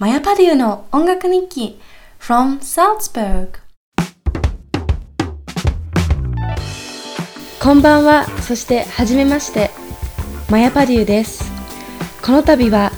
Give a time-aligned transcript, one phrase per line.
[0.00, 1.78] マヤパデューの音楽日記
[2.18, 3.50] from Salzburg
[7.60, 8.24] こんばんは。
[8.40, 9.70] そしてはじめまして。
[10.48, 11.52] マヤパデューです。
[12.22, 12.92] この度は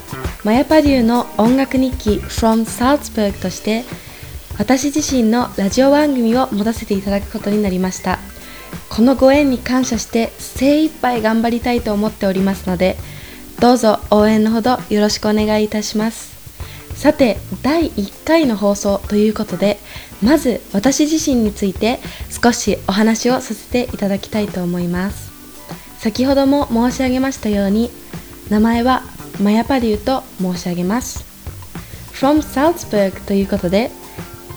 [0.45, 3.83] マヤパデューの音楽日記 from Salzburg として
[4.57, 8.17] 私自身のラジオ番組を持たせていただくことになりました。
[8.89, 12.95] このご縁に感謝して精一杯頑張りたいと思っておりますので
[13.59, 16.32] どうぞ応援のほどよろしくお願いいたします。
[16.95, 19.77] さて第1回の放送ということで
[20.21, 25.31] まず私自身について少しお話をさせていただきたいと思います。
[25.99, 27.89] 先ほども申し上げましたように
[28.49, 29.03] 名前は
[29.41, 31.25] マヤパリューと申し上げます。
[32.13, 33.89] From Salzburg ということで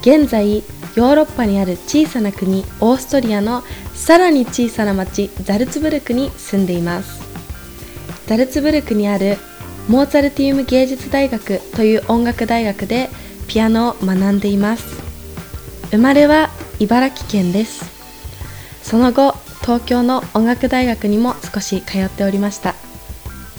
[0.03, 3.63] 現在ヨーロッパにある小さな国オーストリアの
[3.95, 7.21] さらに小さな町ザルツブルクに住んでいます。
[8.27, 9.39] ザルツブルクにある
[9.89, 13.09] モーツァルティウム芸術大学という音楽大学で
[13.47, 15.01] ピアノを学んでいます。
[15.93, 17.85] 生まれは茨城県です。
[18.83, 22.75] その後東京の音楽大学にも少し通っておりました。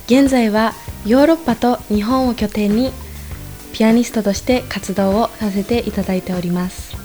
[0.08, 0.74] 現在は
[1.06, 2.92] ヨーロッパと日本を拠点に
[3.72, 6.98] ピアニストとして活動をさせていただいております。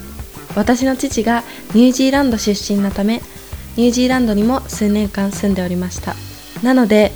[0.56, 1.44] 私の父が
[1.74, 3.22] ニュージーランド出身のため
[3.76, 6.16] ニュージーランドにも数年間住んでおりました。
[6.64, 7.12] なので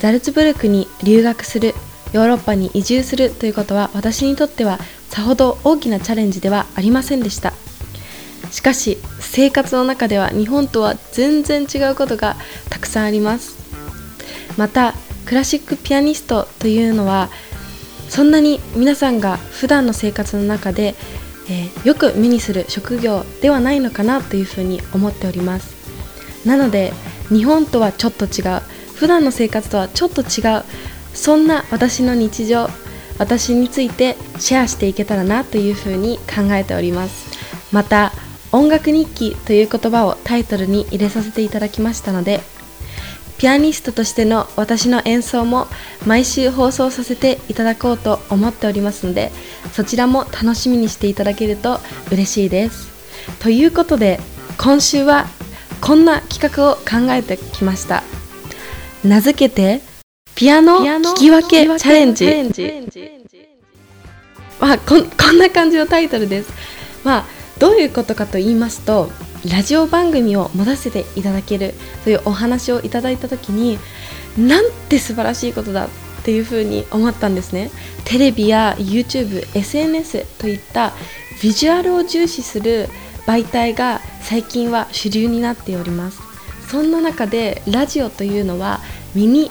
[0.00, 1.74] ザルツブルクに留学する
[2.12, 4.78] ヨーロッパに移住するということは私にとっては
[5.10, 7.52] さほど大きなチャレンジではありませんでした。
[8.50, 12.36] しかし生活の中では日本とは全然違うことが
[12.68, 13.58] たくさんあります。
[14.56, 14.94] また
[15.26, 17.28] クラシックピアニストというのは
[18.08, 20.96] そんなに皆さんが普段の生活の中で、
[21.48, 25.76] えー、よく目にする職業ではないのかなというふうに思っております。
[26.44, 26.92] なので
[27.28, 28.62] 日本とはちょっと違う。
[29.00, 30.62] 普段の生活とはちょっと違う
[31.14, 32.68] そんな私の日常
[33.16, 37.30] 私についてシェアしていけたらなというふうに考えております。
[37.72, 38.12] また
[38.52, 42.40] 音楽日記という言葉をタイトルに入れさせていただきましたので
[43.38, 45.66] ピアニストとしての私の演奏も
[46.06, 49.30] 毎週放送させていただこうと思っておりますので
[49.72, 51.78] そちらも楽しみにしていただけると
[52.10, 52.90] 嬉しいです。
[53.38, 54.20] ということで
[54.58, 55.26] 今週は
[55.80, 58.19] こんな企画を考えてきました。
[59.04, 59.80] 名付けて
[60.34, 62.24] ピアノ聞き分けチャレンジ。
[64.60, 66.50] まあ、こ こんな感じのタイトルです。
[67.04, 67.24] まあ
[67.58, 69.10] どういうことかと言いますと
[69.50, 71.74] ラジオ番組を持たせていただける
[72.04, 73.78] というお話をいただいた時に
[74.38, 75.88] なんて素晴らしいことだっ
[76.22, 77.70] ていうふうに思ったんですね。
[78.04, 80.92] テレビや YouTube、SNS といった
[81.42, 82.88] ビジュアルを重視する
[83.26, 86.29] 媒体が最近は主流になっております
[86.70, 88.78] そんな中でラジオというのは
[89.16, 89.50] 耳、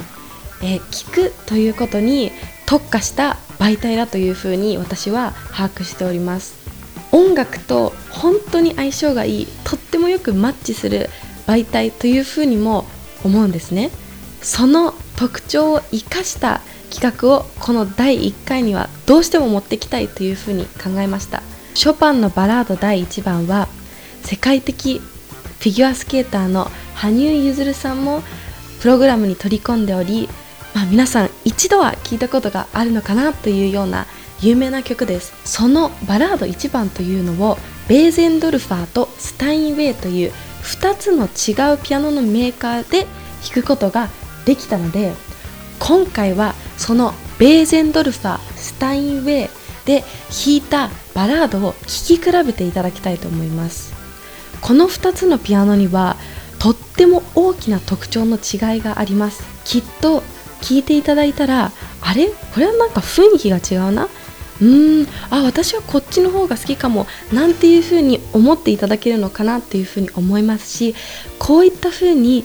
[0.63, 2.31] え、聞くということに
[2.66, 6.56] 特化した媒体だというふうに私は把握しております。
[7.12, 11.09] 音楽と本当に相性がいいとってもよくマッチする
[11.46, 12.85] 媒体というふうにも
[13.25, 13.90] 思うんですね。
[14.41, 21.44] その特徴を生かした企画をこの第1回にはどうしても持ってきたいというふうに考えました。
[21.74, 23.68] ショパンのバラード第1番は
[24.24, 26.72] 世界的フィギュアスケーターの
[27.02, 28.22] 羽生結弦さんも
[28.82, 30.28] プログラムに取り込んでおり、
[30.76, 34.06] まあ、皆さん一度は聞いたことがあるのかなというような
[34.42, 35.34] 有名な曲です。
[35.46, 40.32] そのバラード1番というのをベーゼンドルファーとスタインウェイという
[40.64, 43.08] 2つの違うピアノのメーカーで
[43.44, 44.10] 弾くことが
[44.46, 45.14] できたので
[45.80, 49.50] 今回はそのベーゼンドルファースタインウェイ
[49.86, 53.94] で弾いたバラードを聴き比べていただきたいと思います。
[54.62, 56.18] この2つのピアノには
[56.59, 59.44] とっても大きな特徴の違いがあります。
[59.64, 60.22] きっと
[60.62, 61.72] 聞いていただいたら
[62.02, 62.28] あれ？
[62.28, 64.06] これはなんか雰囲気が違うな？
[64.06, 65.08] うーん。
[65.30, 67.08] あ私はこっちの方が好きかも。
[67.31, 70.96] なんていう風に思っていただけるのかなっていう風に思いますし
[71.38, 72.44] こういった風に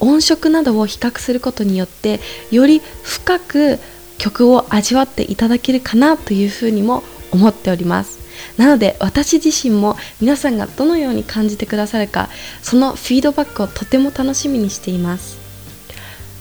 [0.00, 2.20] 音色などを比較することによって
[2.50, 3.78] より深く
[4.16, 8.21] 曲を味わっていただけるかなという風にも思っております。
[8.56, 12.28] なので私自身も皆さんがどのように感じてくださるか
[12.62, 15.38] そのフィードバックをとても楽しみにしています。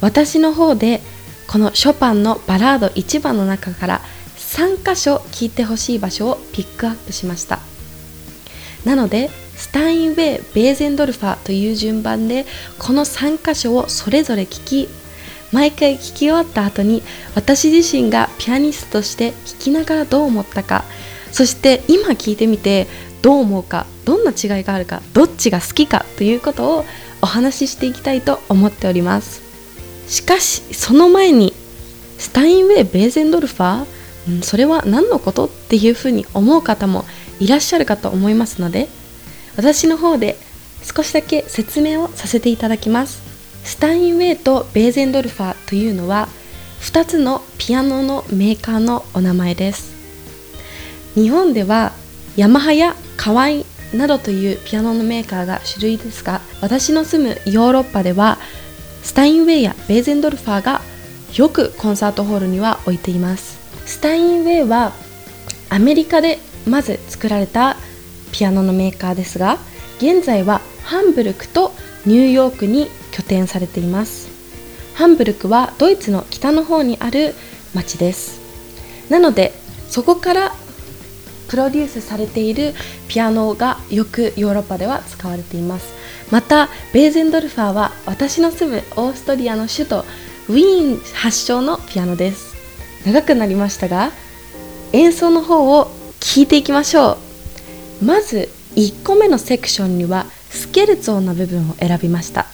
[0.02, 1.02] 私の方で
[1.48, 4.02] このショパンのバラード1番の中から
[4.38, 7.60] 3箇所聴いてほしい場所をピックアップしました。
[8.86, 12.46] なのでスタインウェイベーゼンドルファーという順番で
[12.80, 14.90] この3箇所をそれぞれ聴き
[15.52, 17.04] 毎回聴き終わった後に
[17.36, 20.84] 私自身がピアニストとして弾きながらどう思ったか
[21.31, 22.88] そして今聞いてみて
[23.22, 26.86] どう思うかどんな違いがあるかどっちが好きかということを
[27.22, 29.42] お話ししていきたいと思っております。
[30.07, 31.54] しかしその前に
[32.18, 37.06] スタインウェイ・ベーゼンドルファーそれは何のことっていうふうに思う方も
[37.39, 38.88] いらっしゃるかと思いますので
[39.56, 40.38] 私の方で
[40.84, 43.22] 少しだけ説明をさせていただきます。
[43.63, 46.27] スタインウェイとベーゼンドルファーというのは
[46.81, 50.00] 2つのピアノのメーカーのお名前です。
[51.16, 51.92] 日本では
[52.38, 58.38] ヤマハやカワイなどというピアノのメーカーが主類ですが私の住むヨーロッパでは
[59.04, 60.81] スタインウェイやベーゼンドルファーが
[61.36, 63.60] よくコンサートホールには置いています。
[63.86, 64.94] スタインウェイは
[65.69, 67.78] アメリカでまず作られた
[68.31, 69.58] ピアノのメーカーですが
[69.98, 71.74] 現在はハンブルクと
[72.06, 74.30] ニューヨークに拠点されています。
[74.94, 77.34] ハンブルクはドイツの北の方にある
[77.74, 78.40] 町です。
[79.10, 79.54] なので
[79.90, 80.56] そこから
[81.51, 82.74] プロデュースされている
[83.09, 85.94] ピアノがよくヨーロッパでは使われています。
[86.31, 90.06] またベーゼンドルファーは私の住むオーストリアの首都
[90.48, 92.56] ウィーン発祥のピアノです。
[93.06, 94.12] 長くなりましたが
[94.94, 97.18] 演奏の方を聞いていきましょ
[98.01, 98.06] う。
[98.06, 102.45] まず1個目のセクションにはスケルツォの部分を選びました。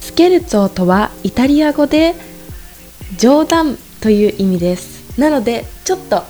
[0.00, 2.16] スケルツォとはイタリア語で
[3.16, 5.20] 冗談という意味です。
[5.20, 6.24] なのでちょっと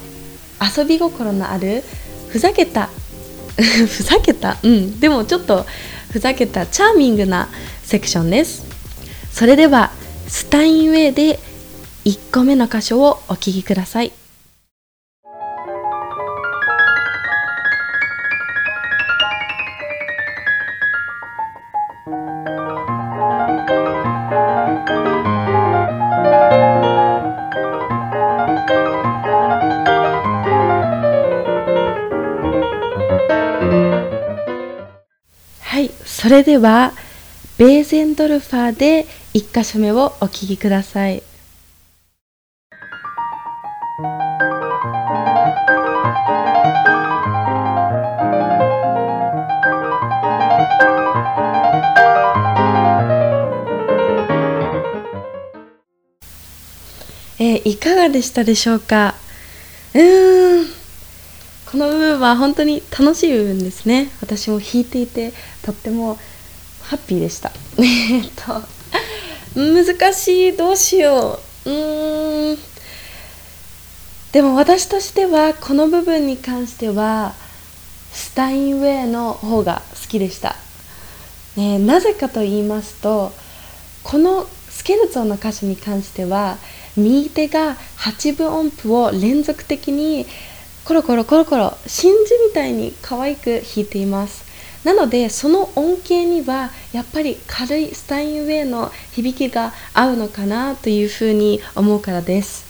[0.61, 1.83] 遊び心のある
[2.31, 2.89] ふざけた。
[3.57, 4.57] ふざけた？
[4.63, 5.01] うん。
[5.01, 5.67] でもちょっと
[6.13, 7.49] ふざけたチャーミングな
[7.85, 8.65] セクションです。
[9.33, 9.91] それでは
[10.29, 11.39] スタインウェイで
[12.05, 14.13] 1個目の箇所をお聴きください。
[36.21, 36.93] それでは
[37.57, 41.23] ベーゼンドルファーで1箇所目をお聴きください。
[57.39, 59.15] えーいかがでしたでしょうか？
[59.95, 60.67] うーん。
[61.73, 64.11] この部分は本当に楽しい部分ですね。
[64.37, 65.33] 私も弾いていて
[65.63, 66.17] とっても
[66.83, 67.51] ハッピーでした。
[67.79, 68.63] えっと
[69.57, 70.57] 難しい。
[70.57, 71.71] どうしよう。
[71.71, 72.59] うーん。
[74.31, 77.35] でも私としてはこの部分に関しては
[78.13, 80.55] スタインウェイの方が好きでした、
[81.57, 83.33] ね、なぜかと言いますと
[84.05, 86.59] このスケルツォの歌詞に関しては
[86.97, 90.27] 右手が8分音符を連続的に
[90.91, 94.45] コロコロコロコロ真珠みたいに可愛く弾いています。
[94.83, 102.65] なのでその音形にはやっぱり軽いスタインウェイの響きが合うのかなというふうに思うからです。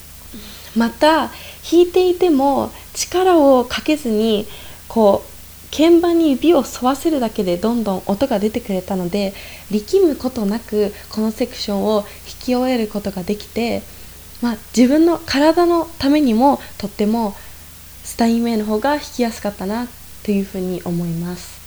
[0.76, 1.30] また
[1.64, 4.46] 弾いていても力をかけずに
[4.86, 9.32] こう鍵盤に指を沿わせるだけでどんどん音が出てくれたので
[9.70, 12.08] 力むことなくこのセクションを弾
[12.38, 13.80] き終えることができて、
[14.42, 17.34] まあ、自分の体のためにもとっても
[18.10, 19.86] スタインウェイの方が弾きやすかったな
[20.24, 21.60] というふうに思います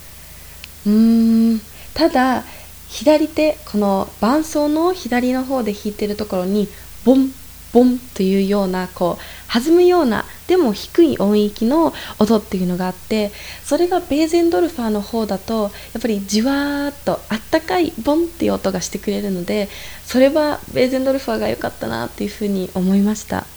[0.86, 1.62] うーん
[1.94, 2.44] ただ
[2.90, 6.68] 左手この伴奏の左の方で弾いてるところに
[7.06, 7.32] ボン
[7.72, 13.32] ボンというようなこう弾むようなでも低い音域の音っていうのがあって
[13.64, 15.70] それがベーゼンドルファーの方だとや
[16.00, 19.70] っぱりじわーっとあったかいボンっていう音がしてくれるので
[20.06, 23.48] それはベーゼンドルファーが良かったなっていうふうに思いました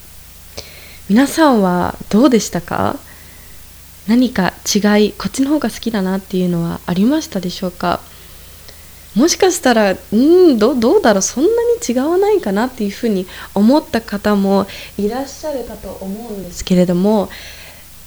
[1.09, 2.97] 皆さんはどうでしたか？
[4.09, 8.01] 何か違いこっちの方が好きだなっていうのはありましたでしょうか？
[9.15, 11.23] もしかしたらうんどどうだろう？
[11.23, 14.67] そんなに違わないかなっていうふうに思った方も
[14.99, 17.29] いらっしゃるかと思うんですけれども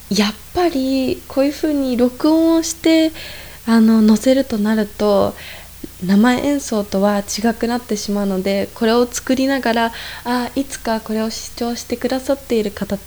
[0.10, 3.14] やっぱりこういうふうに録音をして
[3.66, 5.36] あの載せるとなると
[6.04, 9.92] 生演奏とは違くなってしまうのでこれを作りながら
[10.24, 12.98] あいつかこれを視聴してくださっている方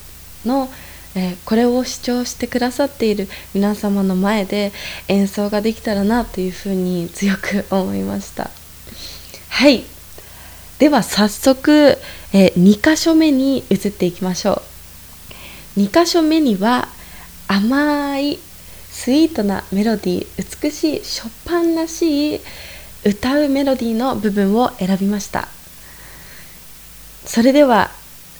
[0.45, 0.69] の
[1.15, 4.71] えーこれを視聴してくださっている皆様の前で
[5.07, 8.49] 演奏ができたらなというふうに強く思いました。
[9.49, 9.83] はい。
[10.79, 11.97] では早速、
[12.33, 14.63] え2箇所目に移っていきましょ
[15.77, 15.79] う。
[15.79, 16.87] 2箇所目には
[17.47, 18.39] 甘い
[18.89, 22.39] スイートなメロディー美しいショパンらしい
[23.05, 25.47] 歌うメロディーの部分を選びました。
[27.25, 27.89] それでは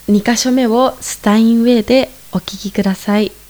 [0.07, 3.42] 2箇所目をスタインウェイでお聴きください。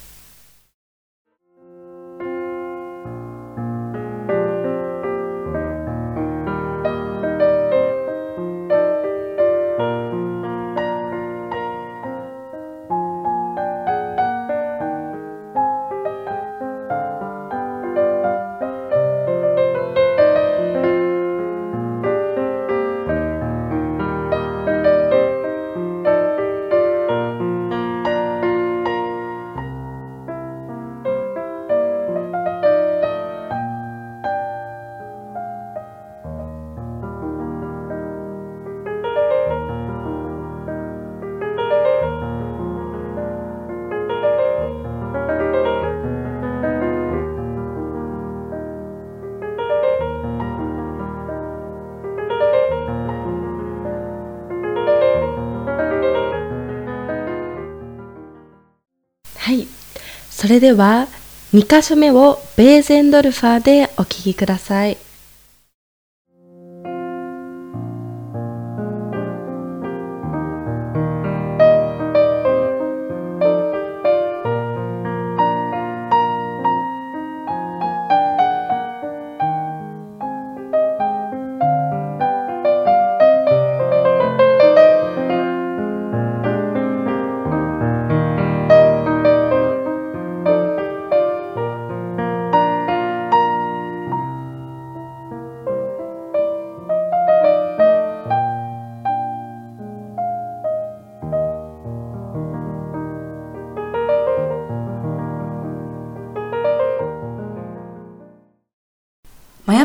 [60.44, 61.08] それでは
[61.54, 64.98] 2箇所目をベーゼンドルファーでお聴きください。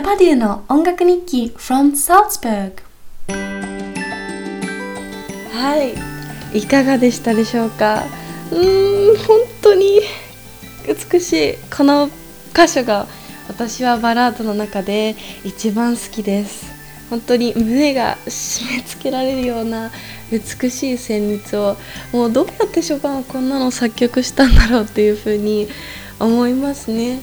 [0.09, 2.73] パデューの音楽日記 from Salzburg
[5.53, 5.77] は
[6.55, 6.59] い。
[6.59, 8.05] いかがでしたでしょうか？
[8.50, 10.00] うーん本当に
[11.12, 11.55] 美しい。
[11.77, 12.09] この
[12.55, 13.07] 箇所が
[13.49, 16.73] 私はバラードの中で一番好きです。
[17.11, 19.91] 本当に胸が締め付けられるような
[20.33, 21.77] 美しい旋律を
[22.15, 25.69] もうどうやってショパンはこんなの作曲したんだろうっていうふうに
[26.19, 27.21] 思いますね。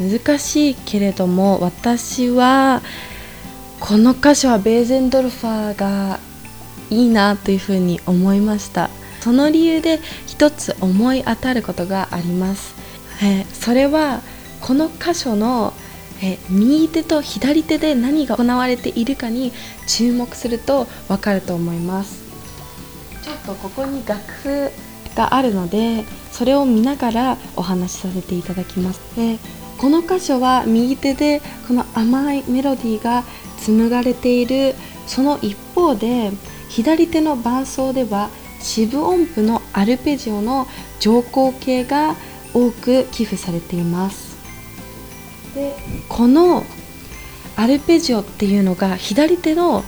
[0.00, 2.80] 難しいけれども私は
[3.78, 6.18] この箇所はベーゼンドルファーが
[6.88, 8.90] いいなというふうに思いました。
[9.20, 12.74] その理由で一つ思い当たることがあります、
[13.22, 14.22] えーそれは
[14.60, 15.74] この箇所の、
[16.22, 19.52] えー右手と左手で何が行われているかに
[19.86, 22.22] 注目するとわかると思います。
[23.22, 24.70] ちょっとここに楽譜
[25.14, 33.24] があるのでそれを見ながらお話しさせていただきます、えーこの箇所は右手でこの甘いメロディーが
[33.58, 34.74] 紡がれている
[35.06, 36.32] その一方で
[36.68, 38.28] 左手の伴奏では
[38.60, 40.66] 四分音符のアルペジオの
[40.98, 42.14] 乗降形が
[42.52, 44.36] 多く寄付されています。
[45.54, 45.74] で
[46.10, 46.62] この
[47.56, 49.82] アルペジオっていうのが左手の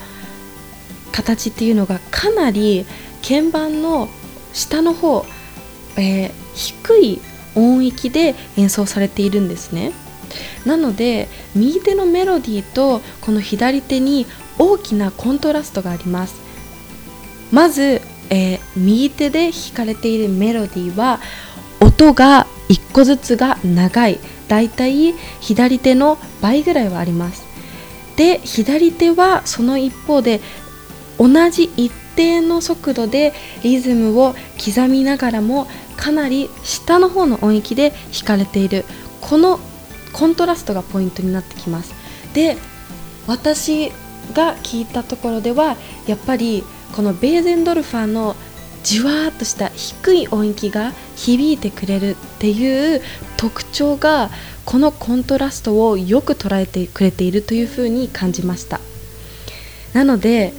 [1.13, 2.87] 形っていうのがかなり
[3.21, 4.09] 鍵盤の
[4.55, 5.27] 下の方、
[5.99, 7.21] えー低い
[7.55, 9.93] 音域で演奏されているんですね。
[10.65, 14.27] なので右手のメロディーとこの左手に
[14.59, 16.35] 大きなコントラストがあります。
[17.51, 21.21] まず、えー右手で弾かれているメロディーは
[21.81, 24.19] 音が1個ずつが長い。
[24.49, 27.45] だいたい左手の倍ぐらいはあります。
[28.17, 30.41] で左手はその一方で
[31.19, 33.33] 同じ一定の速度で
[33.63, 38.85] リズムを刻みながらもかなり下の方の音域で弾かれている。
[39.21, 39.61] この
[40.13, 41.95] コントラストがポイントになってきます。
[42.35, 42.57] で
[43.27, 43.93] 私
[44.35, 48.37] が聞いたところではやっぱりこのベーゼンドルファーの
[48.83, 53.01] じわーっとした低い音域が響いてくれるっていう
[53.37, 54.31] 特徴が
[54.65, 58.81] このコントラストをよく捉えてくれているというふうに感じました。
[59.93, 60.53] なので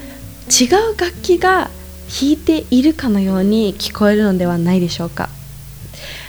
[0.49, 1.69] 違う楽器が
[2.13, 5.29] 弾いているかのように聞こえるのではないでしょうか。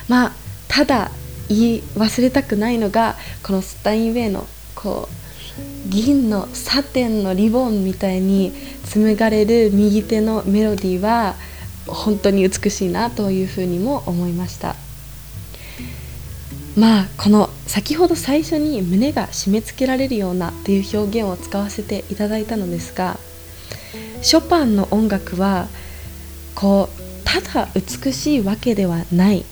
[0.07, 0.31] まあ
[0.67, 1.11] ただ
[1.47, 8.51] 言い忘れたくないのがこのスタインウェイのこう銀のサテンのリボンみたいに
[8.83, 11.35] 紡がれる右手のメロディーは
[11.87, 14.75] 本当に美しいなというふうにも思いました。
[16.75, 23.17] まあこの先ほど最初に胸が締め付けられるようなという表現を使わせていただいたのですが
[24.25, 25.67] ショパンの音楽は
[26.55, 29.45] こうただ美しいわけではない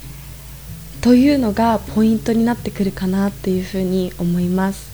[1.00, 4.92] というのがポイントになってくるかなっていうふうに思います。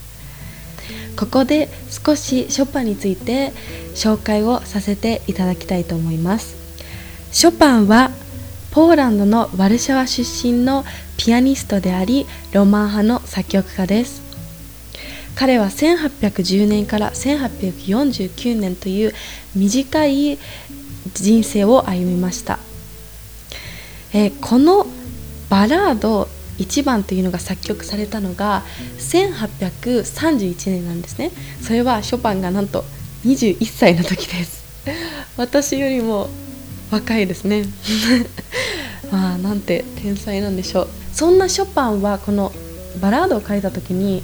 [1.15, 3.53] ここで少しショパンについて
[3.95, 6.57] 紹介をさせていただきたいと思います。
[7.31, 8.11] ショパンは
[8.71, 10.83] ポーランドのワルシャワ出身の
[11.15, 14.28] ピアニストでありロマン派の作曲家です。
[15.39, 19.13] 彼は1810年から1849年という
[19.55, 20.37] 短い
[21.13, 22.59] 人生を歩みました、
[24.13, 24.85] えーこの
[25.49, 26.27] バラード
[26.57, 28.63] 1番というのが作曲されたのが
[28.97, 31.31] 1831年なんですね。
[31.61, 32.83] それはショパンがなんと
[33.25, 34.63] 21歳の時です。
[35.37, 36.29] 私よりも
[36.91, 37.63] 若いですね。
[39.09, 40.89] まあなんて天才なんでしょう。
[41.13, 42.51] そんなショパンはこの
[43.01, 44.21] バラードを書いた時に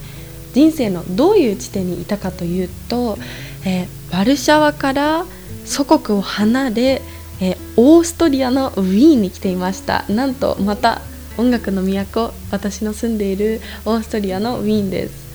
[0.56, 3.18] 人生のどういう地点にいたかというと、
[3.66, 5.26] えーワルシャワから
[5.66, 7.02] 祖国を離れ、
[7.42, 10.06] えーオーストリアのウィーンに来ていました。
[10.08, 11.02] なんとまた
[11.38, 15.26] 音楽の都私の住んでいるオーストリアのウィーンです。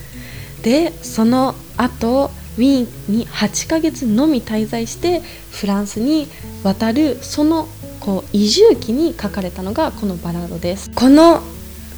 [0.63, 6.27] でその後ウィーンに8ヶ月のみ滞在してフランスに
[6.63, 7.67] 渡るその
[7.99, 10.89] こう移住期に書かれたのがこのバラードです。
[10.95, 11.41] この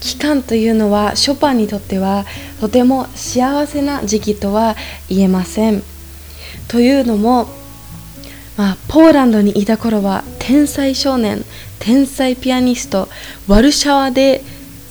[0.03, 2.25] 期間というのはショパンにとっては
[2.59, 4.75] とても幸せな時期とは
[5.07, 5.81] 言えません。
[6.67, 7.47] というのも、
[8.57, 11.45] まあ、ポーランドにいた頃は天才少年
[11.79, 13.07] 天才ピアニスト
[13.47, 14.41] ワルシャワで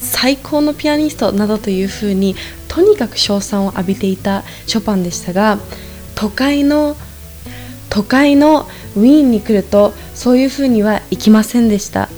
[0.01, 2.35] 最高のピアニストなどというふうに
[2.69, 5.59] とにかく称賛を浴びていたショパンでしたが
[6.15, 6.97] 都会の
[7.91, 8.63] 都会の
[8.97, 12.09] ウィーンに来るとそういうふうにはいきませんでした。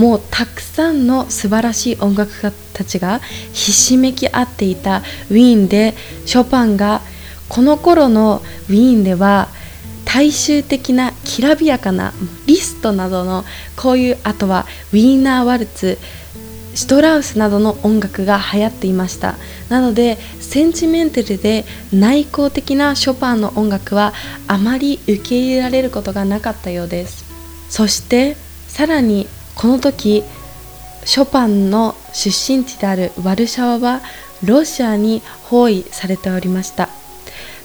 [0.00, 3.18] もうたくさんの素晴らしい音楽家たちが
[3.52, 5.92] ひしめき合っていたウィーンで
[6.24, 7.02] ショパンが
[7.50, 8.40] この頃の
[8.70, 9.48] ウィーンでは
[10.06, 12.14] 大衆的なきらびやかな
[12.46, 13.44] リストなどの
[13.76, 14.64] こういうあとは
[14.94, 15.98] ウィーナーワルツ
[16.74, 19.36] シュトラウスなどの音楽が流行っていました。
[19.68, 24.14] なのでセンチメンタルで内向的なショパンの音楽は
[24.46, 27.26] あまり受け入れられることがなかったようです。
[27.68, 29.28] そしてさらに
[29.60, 30.24] この時
[31.04, 34.00] ショパンの出身地であるワルシャワは
[34.42, 36.88] ロシアに包囲されておりました。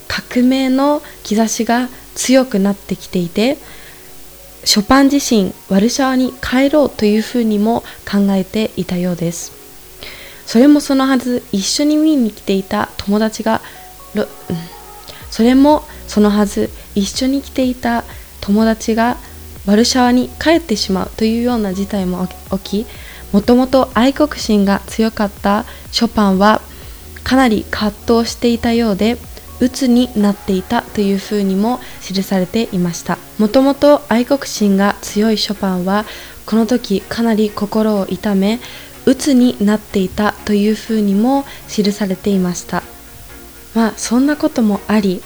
[0.10, 3.58] 革命の兆しが強くなってきていて
[4.66, 9.54] ショパン自身ワルシャワに帰ろうというふうにも考えていたようです。
[10.46, 13.62] それもそのはず一緒にウィーンに来ていた友達が、
[15.32, 18.04] それもそのはず一緒に来ていた
[18.42, 19.16] 友達が
[19.66, 22.86] ワルシャワに帰ってしまうというような事態も起き
[23.32, 26.62] もともと愛国心が強かったショパンは
[27.24, 29.18] かなり葛藤していたようで
[29.60, 33.18] 鬱になっていたというふうにも記されていました。
[33.38, 36.06] もともと愛国心が強いショパンは
[36.46, 38.60] この時かなり心を痛め
[39.06, 42.84] 鬱になっていたというふうにも記されていました。
[43.74, 45.22] まあそんなこともあり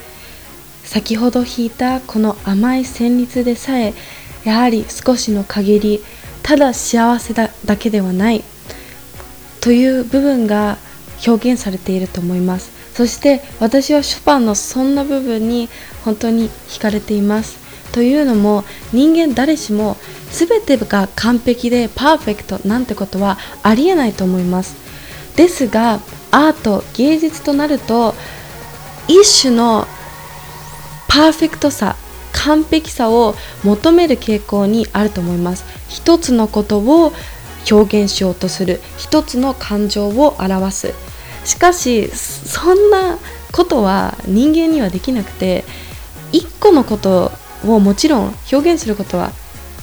[0.84, 3.93] 先ほど弾いたこの甘い旋律でさえ
[4.43, 6.04] やはり少しの陰り
[6.43, 8.43] ただ幸せだだけではない。
[9.62, 10.78] という部分が
[11.28, 12.71] 表現されていると思います。
[12.93, 15.69] そして私はショパンのそんな部分に
[16.04, 17.60] 本当に惹かれています。
[17.91, 19.97] というのも人間誰しも
[20.32, 24.75] 全てが完璧でパーフェクトなんてことはありえないと思います。
[25.36, 25.99] ですが
[26.32, 28.13] アート芸術となると
[29.08, 29.88] 一種の
[31.08, 31.95] パーフェクトさ
[32.39, 35.65] 完璧さを求める傾向にあると思います。
[35.89, 37.12] 一つのことを
[37.69, 38.80] 表現しようとする。
[38.97, 40.93] 一つの感情を表す。
[41.45, 43.17] しかしそんな
[43.52, 45.63] ことは人間にはできなくて
[46.32, 47.32] 一個のこと
[47.65, 49.32] をもちろん表現することは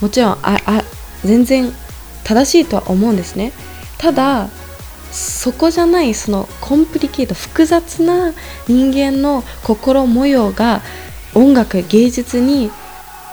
[0.01, 0.83] もちろんああ
[1.25, 1.73] 全然
[2.25, 3.53] 正しいとは思うんですね。
[3.99, 4.49] ただ
[5.13, 8.33] そこじゃないそのコンプリケート複雑な
[8.69, 10.83] 人間の心模様が
[11.37, 12.71] 音楽芸術に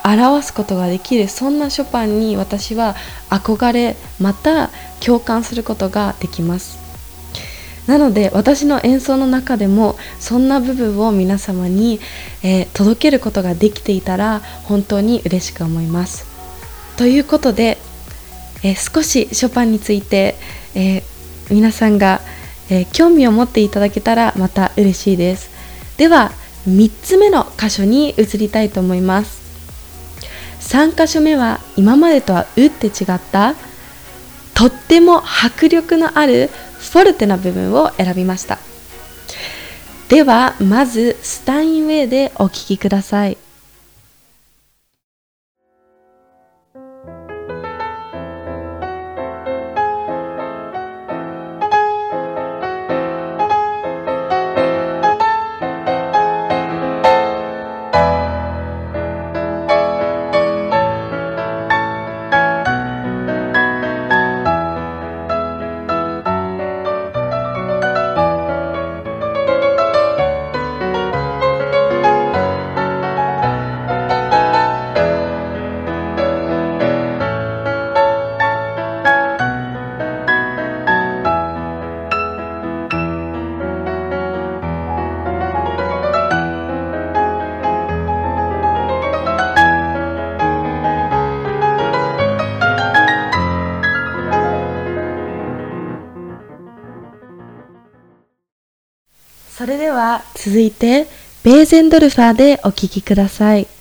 [0.03, 2.95] 表すことができるそんなショパンに私は
[3.29, 6.83] 憧れまた共感することができます。
[7.87, 11.99] なので私の演奏の中でもそんな部分を皆様に、
[12.41, 16.25] えー、届けることができていたら本当に嬉しく思います。
[16.97, 17.77] ということで、
[18.63, 20.35] えー、少しショパンについて、
[20.75, 21.03] えー、
[21.53, 22.21] 皆さんが、
[22.69, 25.49] え興味を持っていただけたらまた嬉しいです。
[25.97, 26.31] では
[26.67, 29.41] 3つ目の箇所に移りたいと思います。
[30.61, 33.55] 3箇所目は今までとは打って違った
[34.53, 36.49] とっても迫力のある
[36.79, 38.59] フォルテな部分を選びました。
[40.09, 43.42] ではまずスタインウェイでお聴きください。
[99.63, 101.07] それでは続いて
[101.45, 103.72] ベーゼンドルファーでお聴きください。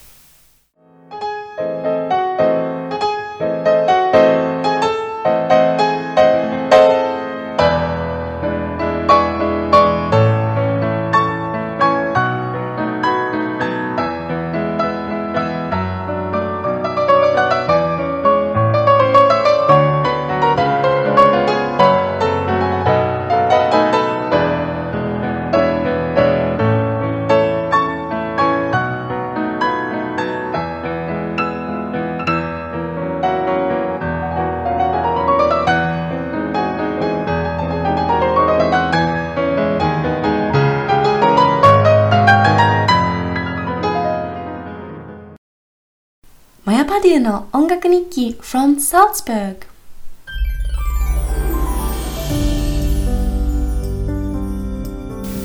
[47.02, 49.56] デューの音楽日記 from Salzburg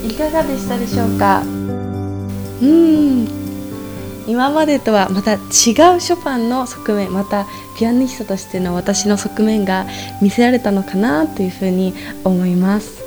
[0.08, 1.41] いかがでしたでしょうか？
[2.62, 3.28] うん。
[4.28, 9.88] 今までとはまた違うショパンの側面またピアニストとしての私の側面が
[10.22, 13.02] 見せられたのかなというふうに思います。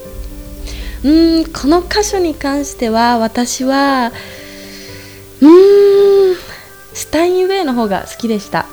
[1.04, 4.10] うんこの箇所に関しては私は
[5.40, 6.29] うーん
[7.00, 8.66] スタインウェイの方が好きでした。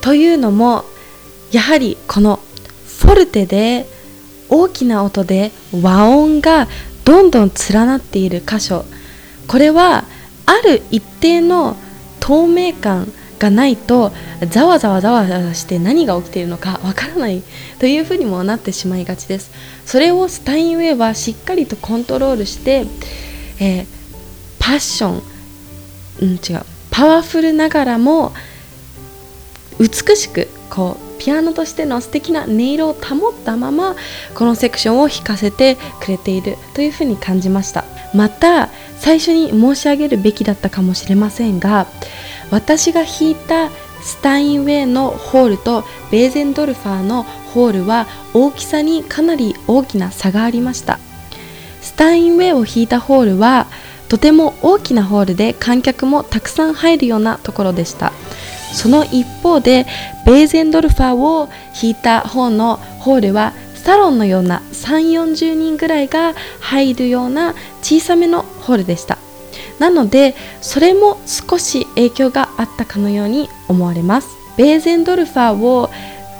[0.00, 0.84] というのも
[1.52, 2.40] やはりこの
[2.98, 3.86] フォルテで
[4.48, 6.66] 大きな音で和音が
[7.04, 8.84] どんどん連なっている箇所。
[9.46, 10.04] これは
[10.44, 11.76] ある一定の
[12.18, 13.06] 透明感
[13.38, 14.10] がないと
[14.48, 17.44] ざわざわざわざわして何が起きているのかわからない
[17.78, 19.52] というふうにもなってしまいがちです。
[19.86, 22.86] それをスタインウェイはしっかりとコントロールして、
[23.60, 23.86] えー、
[24.58, 25.22] パッション、
[26.20, 26.62] うん、違う。
[26.90, 28.32] パワフルながらも
[29.78, 33.94] 美しくこうピアノとしての素敵な音色を保ったまま
[34.34, 37.84] このセクションを弾かせてくれているというふうに感じました。
[38.14, 41.86] また最初に申し上げるべきだったかもしれませんが
[42.50, 43.70] 私が弾いた
[44.02, 50.98] スタインウェイのホールとベーゼンドルファーのホールは大きさにかなり大きな差がありました。
[51.80, 53.66] スタインウェイを弾いたホールは
[54.10, 58.12] とても大きなホールで観客もたくさん入るようなところでした。
[58.74, 59.86] その一方で
[60.26, 61.48] ベーゼンドルファーを
[61.80, 69.16] 弾いた方のホールはサロンのような3 4 0人ぐらいが入るような小さめのホールでした。
[69.78, 74.28] なのでそれも少し影響があったかのように思われます。
[74.56, 75.88] ベーゼンドルファーを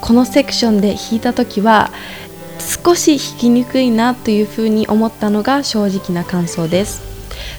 [0.01, 1.89] このセクションで弾いた時は
[2.59, 7.10] 少し弾きにくいなというふうに思ったのが正直な感想です。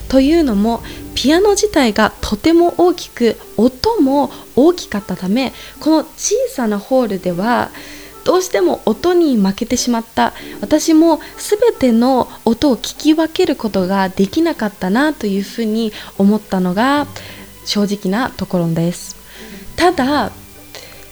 [0.09, 0.81] というのも
[1.15, 7.69] ピアノ自体がとても大きく音も大きかったためこの小さなホールでは
[8.23, 17.07] どうしても音に負けてしまった私も全ての音を聞き分けることができなかったなというふうに思ったのが
[17.65, 19.15] 正直なところです。
[19.75, 20.31] ただ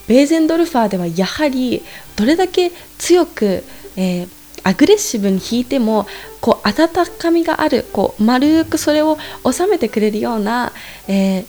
[0.08, 1.82] ベーゼンドルファーではやはり
[2.16, 3.64] どれだけ強く、
[3.96, 4.30] えー、
[4.64, 6.08] アグレッシブに弾いても
[6.40, 9.18] こう温かみがあるこう丸くそれを
[9.50, 10.72] 収めてくれるような、
[11.08, 11.46] えー、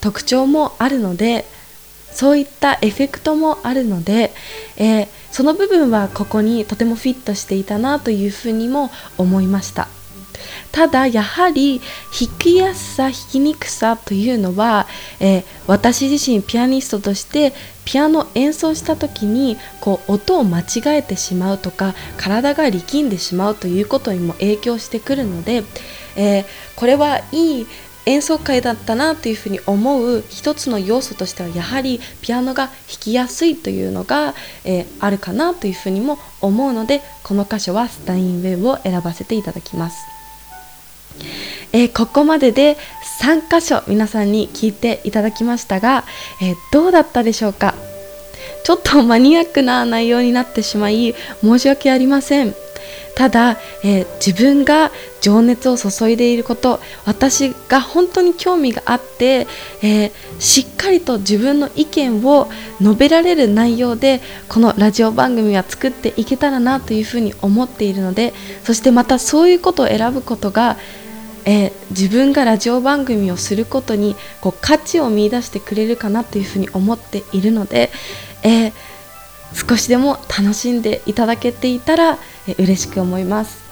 [0.00, 1.44] 特徴もあるので
[2.12, 4.32] そういったエフェクトもあるので、
[4.76, 9.88] えー、その部分はここにとてもフィットしていたなというふうにも思いました。
[10.72, 14.86] ただやはり弾きやすさ弾きにくさというのは、
[15.20, 17.52] えー、私自身ピアニストとして
[17.84, 25.62] ピアノ演奏した時にこう音を間違えてしまうとか体が力んでしまうということにも影響してくるので、
[26.16, 26.44] えー、
[26.74, 27.66] これはいい
[28.06, 40.15] 演奏会だったなというふうに思う一つの要素としてはやはりピアノが弾きやすいというのが、えー、あるかなというふうにも思うのでこの箇所はスタインウェイを選ばせていただきます。
[41.72, 42.76] えー、ここまでで
[43.20, 46.04] 3箇所皆さんに聞いていただきましたが、
[46.42, 47.74] えー、どうだったでしょうか？
[48.64, 52.54] ちょっとマニアックな内容になってしまい申し訳ありません。
[53.16, 54.90] ただ、えー、自分が
[55.22, 59.46] 情熱を注いでいること私が本当に興味があって、
[59.82, 62.48] えー、しっかりと自分の意見を
[62.78, 70.76] 述べられる内容でこのラジオ番組は作っていけたらなというふうに思っているのでそしてまたそういうことを選ぶことが
[71.46, 77.90] えー、自分がラジオ番組をすることにこう価値を見いだしてくれるかなというふうに思っているので、
[78.42, 78.72] えー、
[79.54, 83.64] 少しでも楽しんでいただけていたら、えー、嬉しく思います。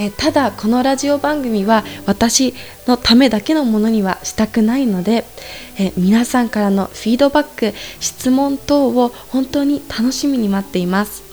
[0.00, 2.54] えただこのラジオ番組は私
[2.86, 5.24] のためだけのものにはしたくないので、
[5.76, 11.27] え皆さんからのフィードバック質問等を本当に楽しみに待っています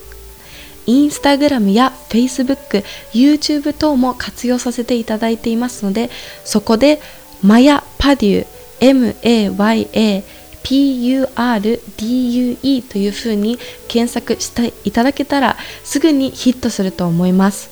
[0.86, 6.10] インスタグラムや Facebook、YouTube 等も活用させていただいていますので、
[6.43, 7.02] そこで
[7.41, 10.24] マヤパデュー MAYA
[10.63, 11.21] PURDUE
[12.82, 17.69] というふうに検索していただけたらすぐにヒットすると思います。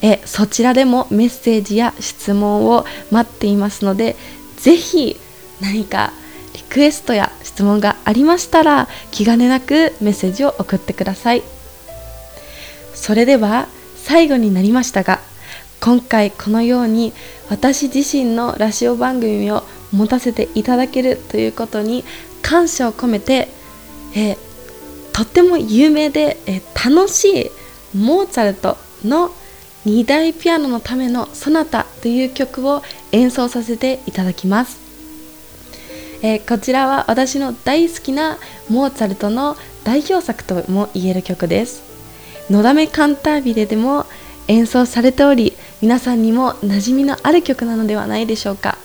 [0.00, 4.16] えそちらでもメッセージや質問を待っていますので、
[4.56, 5.16] ぜひ
[5.60, 6.12] 何か
[6.54, 11.57] リクエストや質問がありましたら気兼ねなくメッセージを送ってください。
[13.00, 15.20] それでは最後になりましたが
[15.80, 17.12] 今回このように
[17.48, 22.04] 私自身のラジオ番組を持たせていただけるということに
[22.42, 23.48] 感謝を込めて、
[24.14, 24.36] え、
[25.12, 27.50] とっても有名で、え、楽しい
[27.96, 29.30] モーツァルトの
[29.86, 32.82] 2台ピアノのためのソナタという曲を
[33.12, 34.78] 演奏させていただきます、
[36.22, 41.82] え、こちらは私の大好きなモーツァルトの代表作とも言える曲です
[42.50, 44.06] 「のだめカンタービレ」でも
[44.48, 48.78] 演奏されており皆さんにも馴染みのある曲なのではないでしょうか。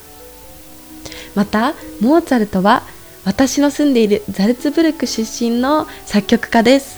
[1.36, 2.84] またモーツァルトは
[3.26, 6.97] 私の住んでいるザルツブルク出身の作曲家です。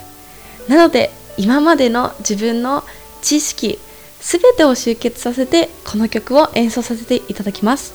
[0.68, 2.84] なので今までの自分の
[3.22, 3.80] 知識
[4.20, 7.94] すべてを集結させてこの曲を演奏させていただきます。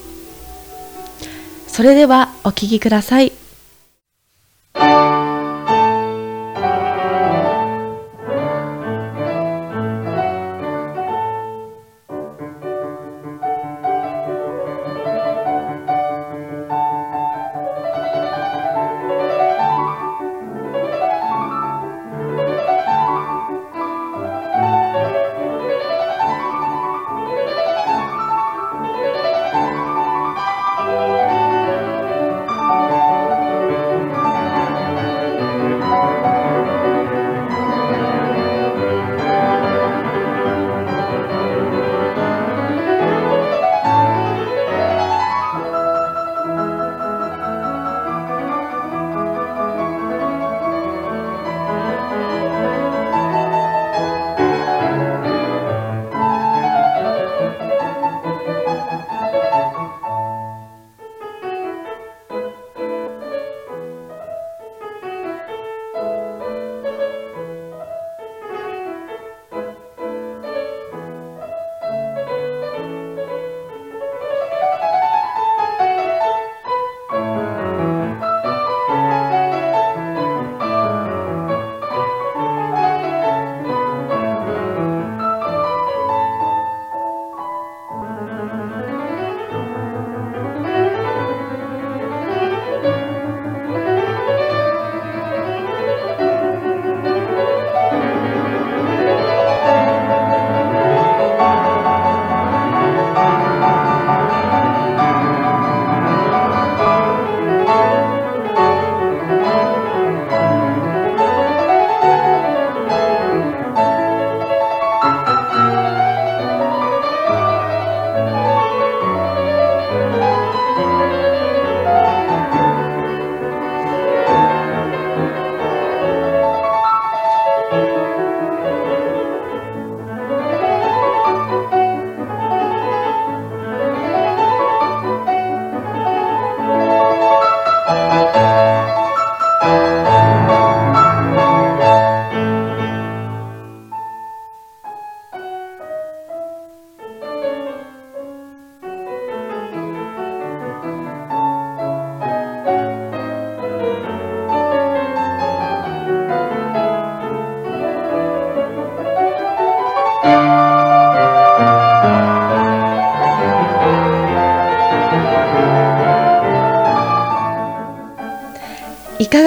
[1.66, 3.32] それではお聴きください。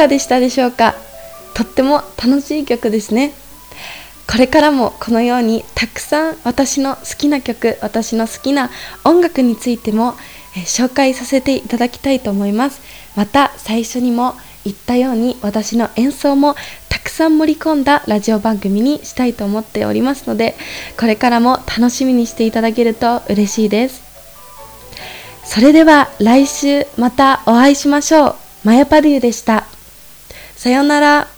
[0.03, 0.95] がでしたでしょうか？
[1.53, 3.33] とっても楽しい曲ですね。
[4.29, 8.69] これからもこのようにたくさん私の好きな曲私の好きな
[9.03, 10.15] 音楽についても、
[10.55, 12.81] え紹介させていただきたいと思います。
[13.15, 14.35] また最初にも
[14.65, 16.55] 言ったように私の演奏も
[16.89, 20.55] たくさん盛り込んだラジオ番組にしたいと思っておりますので
[20.97, 24.01] これからも楽しみにしていただけると嬉しいです。
[25.45, 28.35] それでは来週またお会いしましょう。
[28.63, 29.72] マヤパデューでした。
[30.63, 31.32] さよなら。